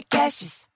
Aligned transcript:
Podcasts. 0.00 0.66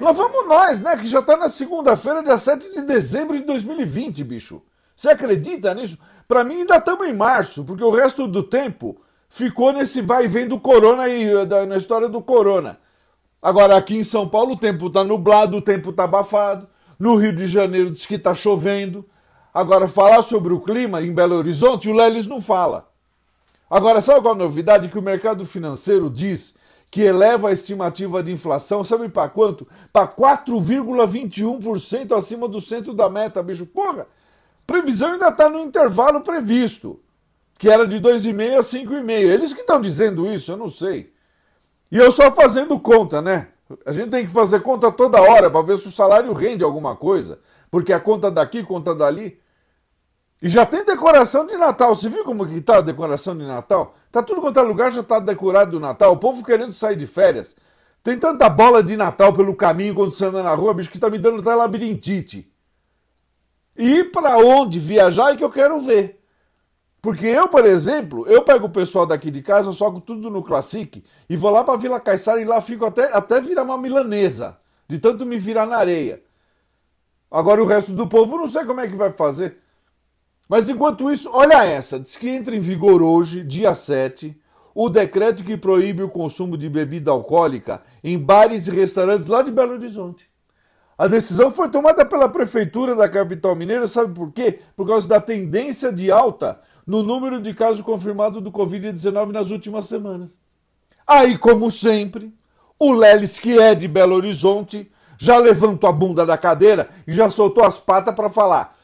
Lá 0.00 0.12
vamos 0.12 0.48
nós, 0.48 0.80
né? 0.80 0.96
Que 0.96 1.06
já 1.06 1.20
tá 1.20 1.36
na 1.36 1.48
segunda-feira, 1.48 2.22
dia 2.22 2.38
7 2.38 2.70
de 2.70 2.82
dezembro 2.82 3.36
de 3.36 3.44
2020, 3.44 4.24
bicho. 4.24 4.62
Você 4.96 5.10
acredita 5.10 5.74
nisso? 5.74 5.98
Pra 6.26 6.42
mim 6.42 6.60
ainda 6.60 6.76
estamos 6.78 7.06
em 7.06 7.12
março, 7.12 7.64
porque 7.64 7.84
o 7.84 7.90
resto 7.90 8.26
do 8.26 8.42
tempo 8.42 8.98
ficou 9.28 9.72
nesse 9.72 10.00
vai 10.00 10.24
e 10.24 10.28
vem 10.28 10.48
do 10.48 10.58
corona 10.58 11.06
e 11.08 11.44
da, 11.44 11.66
na 11.66 11.76
história 11.76 12.08
do 12.08 12.22
corona. 12.22 12.78
Agora 13.44 13.76
aqui 13.76 13.98
em 13.98 14.02
São 14.02 14.26
Paulo 14.26 14.54
o 14.54 14.56
tempo 14.56 14.88
tá 14.88 15.04
nublado, 15.04 15.58
o 15.58 15.60
tempo 15.60 15.92
tá 15.92 16.04
abafado. 16.04 16.66
No 16.98 17.14
Rio 17.16 17.36
de 17.36 17.46
Janeiro 17.46 17.90
diz 17.90 18.06
que 18.06 18.18
tá 18.18 18.32
chovendo. 18.32 19.04
Agora 19.52 19.86
falar 19.86 20.22
sobre 20.22 20.54
o 20.54 20.60
clima 20.60 21.02
em 21.02 21.12
Belo 21.12 21.36
Horizonte, 21.36 21.90
o 21.90 21.92
Lelis 21.92 22.26
não 22.26 22.40
fala. 22.40 22.88
Agora 23.68 24.00
sabe 24.00 24.22
qual 24.22 24.32
a 24.32 24.38
novidade 24.38 24.88
que 24.88 24.98
o 24.98 25.02
mercado 25.02 25.44
financeiro 25.44 26.08
diz 26.08 26.54
que 26.90 27.02
eleva 27.02 27.50
a 27.50 27.52
estimativa 27.52 28.22
de 28.22 28.32
inflação, 28.32 28.82
sabe 28.82 29.10
para 29.10 29.28
quanto? 29.28 29.68
Para 29.92 30.08
4,21% 30.08 32.16
acima 32.16 32.48
do 32.48 32.62
centro 32.62 32.94
da 32.94 33.10
meta, 33.10 33.42
bicho. 33.42 33.66
Porra, 33.66 34.06
previsão 34.66 35.12
ainda 35.12 35.28
está 35.28 35.50
no 35.50 35.60
intervalo 35.60 36.22
previsto, 36.22 36.98
que 37.58 37.68
era 37.68 37.86
de 37.86 38.00
2,5 38.00 38.56
a 38.56 38.60
5,5. 38.60 39.10
Eles 39.10 39.52
que 39.52 39.60
estão 39.60 39.82
dizendo 39.82 40.32
isso, 40.32 40.50
eu 40.50 40.56
não 40.56 40.70
sei. 40.70 41.12
E 41.94 41.96
eu 41.96 42.10
só 42.10 42.32
fazendo 42.32 42.80
conta, 42.80 43.22
né? 43.22 43.46
A 43.86 43.92
gente 43.92 44.10
tem 44.10 44.26
que 44.26 44.32
fazer 44.32 44.58
conta 44.62 44.90
toda 44.90 45.22
hora 45.22 45.48
para 45.48 45.62
ver 45.62 45.78
se 45.78 45.86
o 45.86 45.92
salário 45.92 46.32
rende 46.32 46.64
alguma 46.64 46.96
coisa, 46.96 47.38
porque 47.70 47.92
a 47.92 48.00
conta 48.00 48.32
daqui, 48.32 48.64
conta 48.64 48.92
dali. 48.92 49.38
E 50.42 50.48
já 50.48 50.66
tem 50.66 50.84
decoração 50.84 51.46
de 51.46 51.56
Natal. 51.56 51.94
Você 51.94 52.08
viu 52.08 52.24
como 52.24 52.48
que 52.48 52.60
tá 52.60 52.78
a 52.78 52.80
decoração 52.80 53.38
de 53.38 53.44
Natal? 53.44 53.94
Tá 54.10 54.24
tudo 54.24 54.40
quanto 54.40 54.58
é 54.58 54.62
lugar 54.62 54.90
já 54.90 55.04
tá 55.04 55.20
decorado 55.20 55.70
do 55.70 55.78
Natal. 55.78 56.10
O 56.10 56.16
povo 56.16 56.44
querendo 56.44 56.72
sair 56.72 56.96
de 56.96 57.06
férias. 57.06 57.54
Tem 58.02 58.18
tanta 58.18 58.48
bola 58.48 58.82
de 58.82 58.96
Natal 58.96 59.32
pelo 59.32 59.54
caminho 59.54 59.94
quando 59.94 60.10
você 60.10 60.26
anda 60.26 60.42
na 60.42 60.52
rua, 60.52 60.74
bicho, 60.74 60.90
que 60.90 60.98
tá 60.98 61.08
me 61.08 61.18
dando 61.18 61.42
até 61.42 61.54
labirintite. 61.54 62.52
E 63.78 64.02
para 64.02 64.36
onde 64.38 64.80
viajar 64.80 65.32
é 65.32 65.36
que 65.36 65.44
eu 65.44 65.50
quero 65.50 65.78
ver. 65.80 66.23
Porque 67.04 67.26
eu, 67.26 67.46
por 67.46 67.66
exemplo, 67.66 68.26
eu 68.26 68.40
pego 68.40 68.64
o 68.64 68.70
pessoal 68.70 69.04
daqui 69.04 69.30
de 69.30 69.42
casa, 69.42 69.70
soco 69.72 70.00
tudo 70.00 70.30
no 70.30 70.42
Classic 70.42 71.04
e 71.28 71.36
vou 71.36 71.50
lá 71.50 71.62
para 71.62 71.76
Vila 71.76 72.00
Caixara 72.00 72.40
e 72.40 72.46
lá 72.46 72.62
fico 72.62 72.86
até, 72.86 73.14
até 73.14 73.42
virar 73.42 73.62
uma 73.62 73.76
milanesa, 73.76 74.56
de 74.88 74.98
tanto 74.98 75.26
me 75.26 75.36
virar 75.36 75.66
na 75.66 75.76
areia. 75.76 76.22
Agora 77.30 77.62
o 77.62 77.66
resto 77.66 77.92
do 77.92 78.06
povo 78.06 78.38
não 78.38 78.46
sei 78.46 78.64
como 78.64 78.80
é 78.80 78.88
que 78.88 78.96
vai 78.96 79.12
fazer. 79.12 79.58
Mas 80.48 80.66
enquanto 80.70 81.10
isso, 81.10 81.28
olha 81.30 81.62
essa: 81.62 82.00
diz 82.00 82.16
que 82.16 82.26
entra 82.26 82.56
em 82.56 82.58
vigor 82.58 83.02
hoje, 83.02 83.44
dia 83.44 83.74
7, 83.74 84.34
o 84.74 84.88
decreto 84.88 85.44
que 85.44 85.58
proíbe 85.58 86.02
o 86.02 86.08
consumo 86.08 86.56
de 86.56 86.70
bebida 86.70 87.10
alcoólica 87.10 87.82
em 88.02 88.18
bares 88.18 88.66
e 88.66 88.70
restaurantes 88.70 89.26
lá 89.26 89.42
de 89.42 89.52
Belo 89.52 89.74
Horizonte. 89.74 90.26
A 90.96 91.06
decisão 91.06 91.50
foi 91.50 91.68
tomada 91.68 92.02
pela 92.06 92.30
prefeitura 92.30 92.94
da 92.94 93.10
capital 93.10 93.54
mineira, 93.54 93.86
sabe 93.86 94.14
por 94.14 94.32
quê? 94.32 94.60
Por 94.74 94.86
causa 94.86 95.06
da 95.06 95.20
tendência 95.20 95.92
de 95.92 96.10
alta 96.10 96.60
no 96.86 97.02
número 97.02 97.40
de 97.40 97.54
casos 97.54 97.82
confirmados 97.82 98.42
do 98.42 98.52
Covid-19 98.52 99.32
nas 99.32 99.50
últimas 99.50 99.86
semanas. 99.86 100.36
Aí, 101.06 101.38
como 101.38 101.70
sempre, 101.70 102.32
o 102.78 102.92
Lelis, 102.92 103.38
que 103.38 103.58
é 103.58 103.74
de 103.74 103.88
Belo 103.88 104.14
Horizonte, 104.14 104.90
já 105.18 105.38
levantou 105.38 105.88
a 105.88 105.92
bunda 105.92 106.26
da 106.26 106.36
cadeira 106.36 106.88
e 107.06 107.12
já 107.12 107.30
soltou 107.30 107.64
as 107.64 107.78
patas 107.78 108.14
para 108.14 108.30
falar: 108.30 108.76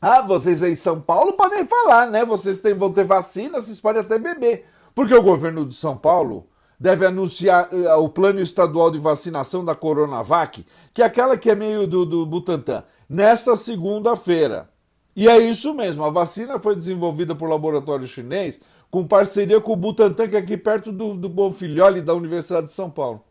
ah, 0.00 0.22
vocês 0.22 0.62
aí 0.62 0.72
em 0.72 0.76
São 0.76 1.00
Paulo 1.00 1.34
podem 1.34 1.66
falar, 1.66 2.06
né? 2.10 2.24
Vocês 2.24 2.60
têm, 2.60 2.74
vão 2.74 2.92
ter 2.92 3.04
vacina, 3.04 3.60
vocês 3.60 3.80
podem 3.80 4.02
até 4.02 4.18
beber. 4.18 4.66
Porque 4.94 5.14
o 5.14 5.22
governo 5.22 5.64
de 5.64 5.74
São 5.74 5.96
Paulo 5.96 6.48
deve 6.78 7.06
anunciar 7.06 7.68
uh, 7.72 8.02
o 8.02 8.08
plano 8.08 8.40
estadual 8.40 8.90
de 8.90 8.98
vacinação 8.98 9.64
da 9.64 9.74
Coronavac, 9.74 10.66
que 10.92 11.00
é 11.00 11.04
aquela 11.04 11.38
que 11.38 11.48
é 11.48 11.54
meio 11.54 11.86
do, 11.86 12.04
do 12.04 12.26
Butantan, 12.26 12.82
nesta 13.08 13.54
segunda-feira. 13.54 14.68
E 15.14 15.28
é 15.28 15.38
isso 15.38 15.74
mesmo, 15.74 16.04
a 16.04 16.10
vacina 16.10 16.58
foi 16.58 16.74
desenvolvida 16.74 17.34
por 17.34 17.48
laboratório 17.48 18.06
chinês 18.06 18.60
com 18.90 19.06
parceria 19.06 19.60
com 19.60 19.72
o 19.72 19.76
Butantan, 19.76 20.28
que 20.28 20.36
é 20.36 20.38
aqui 20.38 20.56
perto 20.56 20.92
do, 20.92 21.14
do 21.14 21.28
Bonfilholi 21.28 22.02
da 22.02 22.14
Universidade 22.14 22.66
de 22.66 22.74
São 22.74 22.90
Paulo. 22.90 23.24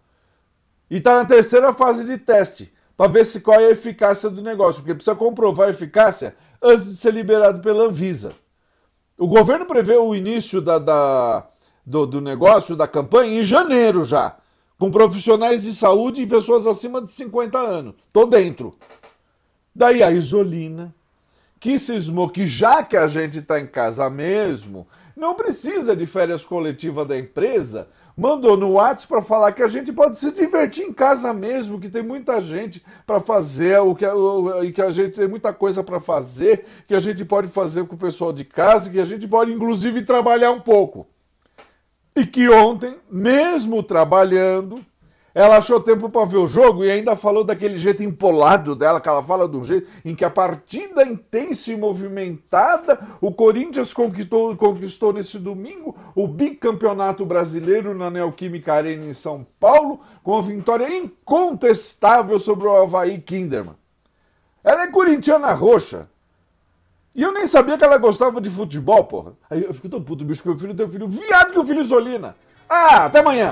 E 0.90 0.98
está 0.98 1.16
na 1.16 1.26
terceira 1.26 1.72
fase 1.72 2.04
de 2.04 2.18
teste, 2.18 2.74
para 2.98 3.12
ver 3.12 3.26
se 3.26 3.42
qual 3.42 3.60
é 3.60 3.68
a 3.68 3.72
eficácia 3.72 4.30
do 4.30 4.42
negócio, 4.42 4.82
porque 4.82 4.96
precisa 4.96 5.16
comprovar 5.16 5.68
a 5.68 5.72
eficácia 5.72 6.36
antes 6.62 6.88
de 6.88 6.96
ser 6.96 7.14
liberado 7.14 7.62
pela 7.62 7.86
Anvisa. 7.86 8.34
O 9.18 9.28
governo 9.28 9.68
prevê 9.68 9.96
o 9.96 10.16
início 10.16 10.62
da, 10.62 10.80
da 10.80 11.48
do, 11.86 12.08
do, 12.08 12.20
negócio, 12.20 12.76
da 12.76 12.88
campanha, 12.88 13.40
em 13.40 13.44
janeiro 13.44 14.04
já, 14.04 14.36
com 14.80 14.90
profissionais 14.90 15.62
de 15.62 15.74
saúde 15.74 16.24
e 16.24 16.28
pessoas 16.28 16.66
acima 16.66 17.02
de 17.02 17.12
50 17.12 17.60
anos. 17.60 17.96
Tô 18.12 18.26
dentro. 18.26 18.72
Daí 19.76 20.02
a 20.02 20.12
Isolina, 20.12 20.94
que 21.62 21.78
cismou 21.78 22.28
que 22.28 22.48
já 22.48 22.84
que 22.84 22.98
a 22.98 23.06
gente 23.06 23.38
está 23.38 23.60
em 23.60 23.68
casa 23.68 24.10
mesmo, 24.10 24.88
não 25.16 25.36
precisa 25.36 25.96
de 25.96 26.08
férias 26.08 26.44
coletivas 26.44 27.08
da 27.08 27.16
empresa, 27.16 27.88
mandou 28.18 28.58
no 28.58 28.72
WhatsApp 28.72 29.08
para 29.08 29.22
falar 29.22 29.52
que 29.52 29.62
a 29.62 29.68
gente 29.68 29.94
pode 29.94 30.18
se 30.18 30.32
divertir 30.32 30.84
em 30.84 30.92
casa 30.92 31.32
mesmo, 31.32 31.80
que 31.80 31.88
tem 31.88 32.02
muita 32.02 32.42
gente 32.42 32.84
para 33.06 33.20
fazer, 33.20 33.80
o 33.80 33.94
que, 33.94 34.06
e 34.64 34.72
que 34.72 34.82
a 34.82 34.90
gente 34.90 35.18
tem 35.18 35.28
muita 35.28 35.54
coisa 35.54 35.84
para 35.84 36.00
fazer, 36.00 36.66
que 36.88 36.96
a 36.96 37.00
gente 37.00 37.24
pode 37.24 37.48
fazer 37.48 37.86
com 37.86 37.94
o 37.94 38.00
pessoal 38.00 38.34
de 38.34 38.44
casa, 38.44 38.90
que 38.90 39.00
a 39.00 39.04
gente 39.04 39.28
pode 39.28 39.54
inclusive 39.54 40.02
trabalhar 40.02 40.50
um 40.50 40.60
pouco. 40.60 41.08
E 42.16 42.26
que 42.26 42.50
ontem, 42.50 42.96
mesmo 43.08 43.84
trabalhando, 43.84 44.84
ela 45.34 45.58
achou 45.58 45.80
tempo 45.80 46.10
para 46.10 46.26
ver 46.26 46.38
o 46.38 46.48
jogo 46.48 46.84
e 46.84 46.92
ainda 46.92 47.16
falou 47.16 47.44
daquele 47.44 47.78
jeito 47.78 48.04
empolado 48.04 48.76
dela, 48.76 49.00
que 49.00 49.08
ela 49.08 49.24
fala 49.24 49.48
de 49.48 49.58
um 49.58 49.64
jeito 49.64 49.88
em 50.04 50.14
que 50.14 50.26
a 50.26 50.30
partida 50.30 51.04
intensa 51.04 51.72
e 51.72 51.78
movimentada, 51.78 53.00
o 53.22 53.32
Corinthians 53.32 53.94
conquistou, 53.94 54.56
conquistou 54.58 55.14
nesse 55.14 55.40
domingo 55.40 55.96
o 56.16 56.28
bicampeonato 56.28 57.26
brasileiro 57.26 57.96
na 57.96 58.10
Neoquímica 58.10 58.74
Arena 58.74 59.06
em 59.06 59.14
São 59.14 59.46
Paulo, 59.60 60.02
com 60.22 60.38
a 60.38 60.42
vitória 60.42 60.90
incontestável 60.98 62.38
sobre 62.38 62.68
o 62.68 62.76
Havaí 62.76 63.20
Kinderman. 63.20 63.76
Ela 64.64 64.84
é 64.84 64.88
corintiana 64.88 65.54
roxa. 65.54 66.10
E 67.16 67.22
eu 67.22 67.34
nem 67.34 67.46
sabia 67.46 67.78
que 67.78 67.84
ela 67.84 67.98
gostava 67.98 68.40
de 68.40 68.50
futebol, 68.50 69.04
porra. 69.04 69.34
Aí 69.50 69.64
eu 69.64 69.74
fico 69.74 69.90
tão 69.90 70.02
puto, 70.02 70.24
bicho, 70.24 70.42
que 70.44 70.50
meu 70.50 70.58
filho 70.58 70.74
tem 70.74 70.86
um 70.86 70.92
filho 70.92 71.08
viado 71.08 71.52
que 71.52 71.60
o 71.60 71.66
filho 71.66 71.82
Isolina. 71.82 72.36
Ah, 72.70 73.06
até 73.06 73.20
amanhã! 73.20 73.52